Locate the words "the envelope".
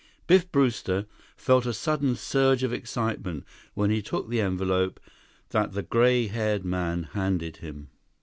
4.29-4.99